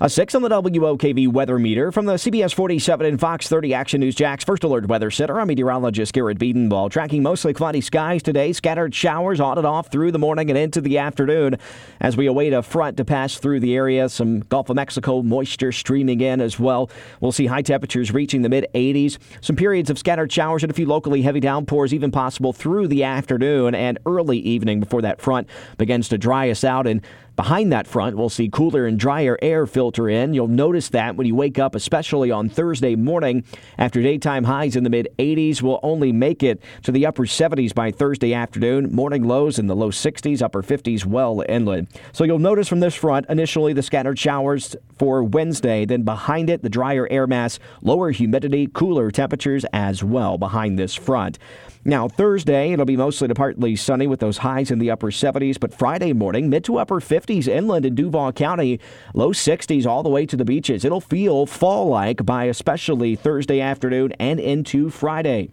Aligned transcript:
A 0.00 0.08
6 0.08 0.36
on 0.36 0.42
the 0.42 0.48
WOKV 0.48 1.26
weather 1.32 1.58
meter 1.58 1.90
from 1.90 2.06
the 2.06 2.12
CBS 2.12 2.54
47 2.54 3.04
and 3.04 3.18
Fox 3.18 3.48
30 3.48 3.74
Action 3.74 4.00
News 4.00 4.14
Jax 4.14 4.44
First 4.44 4.62
Alert 4.62 4.86
Weather 4.86 5.10
Center. 5.10 5.40
I'm 5.40 5.48
meteorologist 5.48 6.12
Garrett 6.12 6.38
Bedenbaugh. 6.38 6.88
Tracking 6.88 7.20
mostly 7.20 7.52
cloudy 7.52 7.80
skies 7.80 8.22
today. 8.22 8.52
Scattered 8.52 8.94
showers 8.94 9.40
on 9.40 9.58
and 9.58 9.66
off 9.66 9.90
through 9.90 10.12
the 10.12 10.18
morning 10.20 10.50
and 10.50 10.56
into 10.56 10.80
the 10.80 10.98
afternoon 10.98 11.56
as 12.00 12.16
we 12.16 12.26
await 12.26 12.52
a 12.52 12.62
front 12.62 12.96
to 12.98 13.04
pass 13.04 13.38
through 13.38 13.58
the 13.58 13.74
area. 13.74 14.08
Some 14.08 14.38
Gulf 14.38 14.70
of 14.70 14.76
Mexico 14.76 15.20
moisture 15.20 15.72
streaming 15.72 16.20
in 16.20 16.40
as 16.40 16.60
well. 16.60 16.90
We'll 17.20 17.32
see 17.32 17.46
high 17.46 17.62
temperatures 17.62 18.12
reaching 18.12 18.42
the 18.42 18.48
mid 18.48 18.68
80s. 18.76 19.18
Some 19.40 19.56
periods 19.56 19.90
of 19.90 19.98
scattered 19.98 20.30
showers 20.30 20.62
and 20.62 20.70
a 20.70 20.74
few 20.74 20.86
locally 20.86 21.22
heavy 21.22 21.40
downpours 21.40 21.92
even 21.92 22.12
possible 22.12 22.52
through 22.52 22.86
the 22.86 23.02
afternoon 23.02 23.74
and 23.74 23.98
early 24.06 24.38
evening 24.38 24.78
before 24.78 25.02
that 25.02 25.20
front 25.20 25.48
begins 25.76 26.08
to 26.10 26.18
dry 26.18 26.50
us 26.50 26.62
out 26.62 26.86
and 26.86 27.02
Behind 27.38 27.70
that 27.70 27.86
front, 27.86 28.16
we'll 28.16 28.30
see 28.30 28.48
cooler 28.48 28.84
and 28.84 28.98
drier 28.98 29.38
air 29.40 29.64
filter 29.64 30.08
in. 30.08 30.34
You'll 30.34 30.48
notice 30.48 30.88
that 30.88 31.14
when 31.14 31.24
you 31.24 31.36
wake 31.36 31.56
up, 31.56 31.76
especially 31.76 32.32
on 32.32 32.48
Thursday 32.48 32.96
morning. 32.96 33.44
After 33.78 34.02
daytime 34.02 34.42
highs 34.42 34.74
in 34.74 34.82
the 34.82 34.90
mid 34.90 35.06
80s, 35.20 35.62
we'll 35.62 35.78
only 35.84 36.10
make 36.10 36.42
it 36.42 36.60
to 36.82 36.90
the 36.90 37.06
upper 37.06 37.26
70s 37.26 37.72
by 37.72 37.92
Thursday 37.92 38.34
afternoon. 38.34 38.92
Morning 38.92 39.22
lows 39.22 39.60
in 39.60 39.68
the 39.68 39.76
low 39.76 39.92
60s, 39.92 40.42
upper 40.42 40.64
50s 40.64 41.04
well 41.04 41.44
inland. 41.48 41.86
So 42.10 42.24
you'll 42.24 42.40
notice 42.40 42.66
from 42.66 42.80
this 42.80 42.96
front, 42.96 43.26
initially 43.28 43.72
the 43.72 43.84
scattered 43.84 44.18
showers 44.18 44.74
for 44.98 45.22
Wednesday. 45.22 45.84
Then 45.84 46.02
behind 46.02 46.50
it, 46.50 46.62
the 46.62 46.68
drier 46.68 47.06
air 47.08 47.28
mass, 47.28 47.60
lower 47.82 48.10
humidity, 48.10 48.66
cooler 48.66 49.12
temperatures 49.12 49.64
as 49.72 50.02
well 50.02 50.38
behind 50.38 50.76
this 50.76 50.96
front. 50.96 51.38
Now, 51.84 52.08
Thursday, 52.08 52.72
it'll 52.72 52.84
be 52.84 52.96
mostly 52.96 53.28
to 53.28 53.34
partly 53.34 53.76
sunny 53.76 54.06
with 54.06 54.20
those 54.20 54.38
highs 54.38 54.70
in 54.70 54.78
the 54.78 54.90
upper 54.90 55.10
70s, 55.10 55.58
but 55.58 55.72
Friday 55.72 56.12
morning, 56.12 56.50
mid 56.50 56.64
to 56.64 56.78
upper 56.78 57.00
50s 57.00 57.46
inland 57.48 57.86
in 57.86 57.94
Duval 57.94 58.32
County, 58.32 58.80
low 59.14 59.32
60s 59.32 59.86
all 59.86 60.02
the 60.02 60.08
way 60.08 60.26
to 60.26 60.36
the 60.36 60.44
beaches. 60.44 60.84
It'll 60.84 61.00
feel 61.00 61.46
fall 61.46 61.88
like 61.88 62.24
by 62.26 62.44
especially 62.44 63.16
Thursday 63.16 63.60
afternoon 63.60 64.12
and 64.18 64.40
into 64.40 64.90
Friday. 64.90 65.50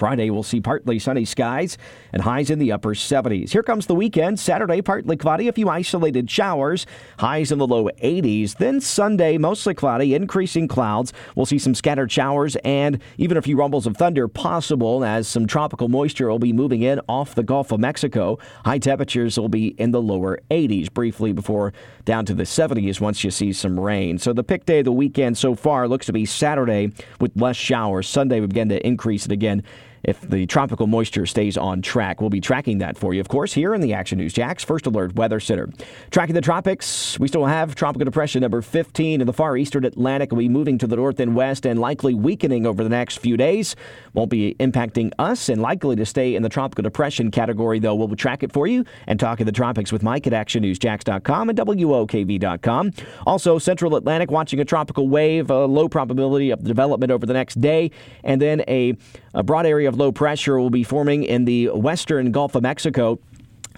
Friday, 0.00 0.30
we'll 0.30 0.42
see 0.42 0.62
partly 0.62 0.98
sunny 0.98 1.26
skies 1.26 1.76
and 2.14 2.22
highs 2.22 2.48
in 2.48 2.58
the 2.58 2.72
upper 2.72 2.94
70s. 2.94 3.50
Here 3.50 3.62
comes 3.62 3.84
the 3.84 3.94
weekend. 3.94 4.40
Saturday, 4.40 4.80
partly 4.80 5.14
cloudy, 5.14 5.46
a 5.46 5.52
few 5.52 5.68
isolated 5.68 6.30
showers, 6.30 6.86
highs 7.18 7.52
in 7.52 7.58
the 7.58 7.66
low 7.66 7.84
80s. 8.02 8.56
Then 8.56 8.80
Sunday, 8.80 9.36
mostly 9.36 9.74
cloudy, 9.74 10.14
increasing 10.14 10.68
clouds. 10.68 11.12
We'll 11.36 11.44
see 11.44 11.58
some 11.58 11.74
scattered 11.74 12.10
showers 12.10 12.56
and 12.64 12.98
even 13.18 13.36
a 13.36 13.42
few 13.42 13.58
rumbles 13.58 13.86
of 13.86 13.94
thunder 13.94 14.26
possible 14.26 15.04
as 15.04 15.28
some 15.28 15.46
tropical 15.46 15.90
moisture 15.90 16.30
will 16.30 16.38
be 16.38 16.54
moving 16.54 16.80
in 16.80 16.98
off 17.06 17.34
the 17.34 17.42
Gulf 17.42 17.70
of 17.70 17.78
Mexico. 17.80 18.38
High 18.64 18.78
temperatures 18.78 19.38
will 19.38 19.50
be 19.50 19.68
in 19.78 19.90
the 19.90 20.00
lower 20.00 20.38
80s 20.50 20.90
briefly 20.90 21.34
before 21.34 21.74
down 22.06 22.24
to 22.24 22.32
the 22.32 22.44
70s 22.44 23.02
once 23.02 23.22
you 23.22 23.30
see 23.30 23.52
some 23.52 23.78
rain. 23.78 24.16
So 24.16 24.32
the 24.32 24.44
pick 24.44 24.64
day 24.64 24.78
of 24.78 24.86
the 24.86 24.92
weekend 24.92 25.36
so 25.36 25.54
far 25.54 25.86
looks 25.86 26.06
to 26.06 26.14
be 26.14 26.24
Saturday 26.24 26.90
with 27.20 27.38
less 27.38 27.56
showers. 27.56 28.08
Sunday 28.08 28.40
we 28.40 28.46
begin 28.46 28.70
to 28.70 28.86
increase 28.86 29.26
it 29.26 29.32
again 29.32 29.62
if 30.02 30.20
the 30.20 30.46
tropical 30.46 30.86
moisture 30.86 31.26
stays 31.26 31.56
on 31.56 31.82
track. 31.82 32.20
We'll 32.20 32.30
be 32.30 32.40
tracking 32.40 32.78
that 32.78 32.96
for 32.96 33.14
you, 33.14 33.20
of 33.20 33.28
course, 33.28 33.52
here 33.52 33.74
in 33.74 33.80
the 33.80 33.92
Action 33.92 34.18
News 34.18 34.32
Jax 34.32 34.64
First 34.64 34.86
Alert 34.86 35.14
Weather 35.14 35.40
Center. 35.40 35.68
Tracking 36.10 36.34
the 36.34 36.40
tropics, 36.40 37.18
we 37.18 37.28
still 37.28 37.46
have 37.46 37.74
tropical 37.74 38.04
depression 38.04 38.40
number 38.40 38.62
15 38.62 39.20
in 39.20 39.26
the 39.26 39.32
far 39.32 39.56
eastern 39.56 39.84
Atlantic. 39.84 40.30
Will 40.30 40.38
be 40.38 40.48
moving 40.48 40.78
to 40.78 40.86
the 40.86 40.96
north 40.96 41.20
and 41.20 41.34
west 41.34 41.66
and 41.66 41.78
likely 41.78 42.14
weakening 42.14 42.66
over 42.66 42.82
the 42.82 42.88
next 42.88 43.18
few 43.18 43.36
days. 43.36 43.76
Won't 44.14 44.30
be 44.30 44.54
impacting 44.60 45.12
us 45.18 45.48
and 45.48 45.60
likely 45.60 45.96
to 45.96 46.06
stay 46.06 46.34
in 46.34 46.42
the 46.42 46.48
tropical 46.48 46.82
depression 46.82 47.30
category, 47.30 47.78
though. 47.78 47.94
We'll 47.94 48.14
track 48.16 48.42
it 48.42 48.52
for 48.52 48.66
you 48.66 48.84
and 49.06 49.20
talk 49.20 49.40
in 49.40 49.46
the 49.46 49.52
tropics 49.52 49.92
with 49.92 50.02
Mike 50.02 50.26
at 50.26 50.32
ActionNewsJax.com 50.32 51.50
and 51.50 51.58
WOKV.com. 51.58 52.92
Also, 53.26 53.58
Central 53.58 53.94
Atlantic 53.96 54.30
watching 54.30 54.60
a 54.60 54.64
tropical 54.64 55.08
wave, 55.08 55.50
a 55.50 55.66
low 55.66 55.88
probability 55.88 56.50
of 56.50 56.64
development 56.64 57.12
over 57.12 57.26
the 57.26 57.34
next 57.34 57.60
day, 57.60 57.90
and 58.24 58.40
then 58.40 58.62
a, 58.66 58.96
a 59.34 59.42
broad 59.42 59.66
area 59.66 59.89
of 59.90 59.98
low 59.98 60.12
pressure 60.12 60.58
will 60.58 60.70
be 60.70 60.84
forming 60.84 61.24
in 61.24 61.44
the 61.44 61.68
western 61.68 62.32
Gulf 62.32 62.54
of 62.54 62.62
Mexico 62.62 63.18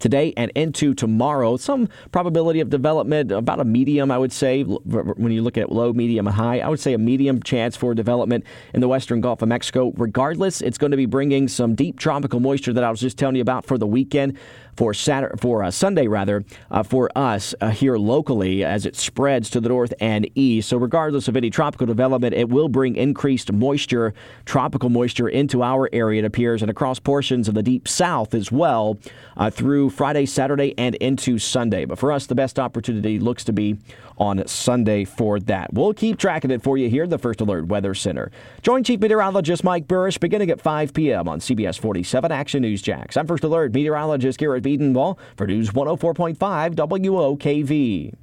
today 0.00 0.32
and 0.36 0.50
into 0.54 0.92
tomorrow. 0.92 1.56
Some 1.56 1.88
probability 2.10 2.60
of 2.60 2.68
development, 2.70 3.30
about 3.30 3.60
a 3.60 3.64
medium, 3.64 4.10
I 4.10 4.18
would 4.18 4.32
say, 4.32 4.62
when 4.62 5.30
you 5.30 5.42
look 5.42 5.56
at 5.56 5.70
low, 5.70 5.92
medium, 5.92 6.26
and 6.26 6.34
high. 6.34 6.58
I 6.60 6.68
would 6.68 6.80
say 6.80 6.94
a 6.94 6.98
medium 6.98 7.42
chance 7.42 7.76
for 7.76 7.94
development 7.94 8.44
in 8.74 8.80
the 8.80 8.88
western 8.88 9.20
Gulf 9.20 9.42
of 9.42 9.48
Mexico. 9.48 9.92
Regardless, 9.96 10.60
it's 10.60 10.78
going 10.78 10.90
to 10.90 10.96
be 10.96 11.06
bringing 11.06 11.46
some 11.46 11.74
deep 11.74 11.98
tropical 11.98 12.40
moisture 12.40 12.72
that 12.72 12.82
I 12.82 12.90
was 12.90 13.00
just 13.00 13.18
telling 13.18 13.36
you 13.36 13.42
about 13.42 13.64
for 13.64 13.78
the 13.78 13.86
weekend 13.86 14.36
for 14.76 14.94
Saturday, 14.94 15.34
for 15.38 15.62
uh, 15.62 15.70
Sunday 15.70 16.06
rather, 16.06 16.44
uh, 16.70 16.82
for 16.82 17.10
us 17.16 17.54
uh, 17.60 17.70
here 17.70 17.96
locally 17.96 18.64
as 18.64 18.86
it 18.86 18.96
spreads 18.96 19.50
to 19.50 19.60
the 19.60 19.68
north 19.68 19.92
and 20.00 20.28
east. 20.34 20.68
So 20.68 20.76
regardless 20.76 21.28
of 21.28 21.36
any 21.36 21.50
tropical 21.50 21.86
development, 21.86 22.34
it 22.34 22.48
will 22.48 22.68
bring 22.68 22.96
increased 22.96 23.52
moisture, 23.52 24.14
tropical 24.44 24.88
moisture 24.88 25.28
into 25.28 25.62
our 25.62 25.88
area. 25.92 26.22
It 26.22 26.24
appears 26.24 26.62
and 26.62 26.70
across 26.70 26.98
portions 26.98 27.48
of 27.48 27.54
the 27.54 27.62
deep 27.62 27.88
south 27.88 28.34
as 28.34 28.50
well 28.50 28.98
uh, 29.36 29.50
through 29.50 29.90
Friday, 29.90 30.26
Saturday, 30.26 30.74
and 30.78 30.94
into 30.96 31.38
Sunday. 31.38 31.84
But 31.84 31.98
for 31.98 32.12
us, 32.12 32.26
the 32.26 32.34
best 32.34 32.58
opportunity 32.58 33.18
looks 33.18 33.44
to 33.44 33.52
be 33.52 33.76
on 34.18 34.46
Sunday 34.46 35.04
for 35.04 35.40
that. 35.40 35.72
We'll 35.72 35.94
keep 35.94 36.18
tracking 36.18 36.50
it 36.50 36.62
for 36.62 36.76
you 36.76 36.90
here 36.90 37.06
the 37.06 37.18
First 37.18 37.40
Alert 37.40 37.66
Weather 37.66 37.94
Center. 37.94 38.30
Join 38.62 38.84
Chief 38.84 39.00
Meteorologist 39.00 39.64
Mike 39.64 39.86
Buresh 39.86 40.20
beginning 40.20 40.50
at 40.50 40.60
5 40.60 40.92
p.m. 40.92 41.26
on 41.26 41.40
CBS 41.40 41.78
47 41.78 42.30
Action 42.30 42.62
News 42.62 42.82
Jax. 42.82 43.16
I'm 43.16 43.26
First 43.26 43.44
Alert 43.44 43.72
Meteorologist 43.72 44.38
Garrett 44.38 44.59
Bedenbaugh 44.60 45.18
for 45.36 45.46
News 45.46 45.70
104.5 45.70 46.74
WOKV. 46.74 48.14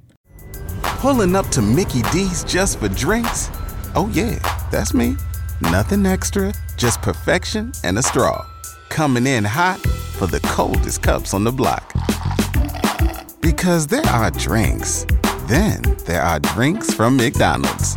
Pulling 0.82 1.36
up 1.36 1.46
to 1.48 1.62
Mickey 1.62 2.02
D's 2.10 2.42
just 2.44 2.78
for 2.78 2.88
drinks? 2.88 3.50
Oh, 3.94 4.10
yeah, 4.12 4.38
that's 4.70 4.94
me. 4.94 5.16
Nothing 5.60 6.06
extra, 6.06 6.52
just 6.76 7.02
perfection 7.02 7.72
and 7.84 7.98
a 7.98 8.02
straw. 8.02 8.44
Coming 8.88 9.26
in 9.26 9.44
hot 9.44 9.78
for 9.78 10.26
the 10.26 10.40
coldest 10.40 11.02
cups 11.02 11.34
on 11.34 11.44
the 11.44 11.52
block. 11.52 11.92
Because 13.40 13.86
there 13.86 14.06
are 14.06 14.30
drinks, 14.30 15.06
then 15.46 15.82
there 16.06 16.22
are 16.22 16.40
drinks 16.40 16.92
from 16.92 17.16
McDonald's. 17.16 17.96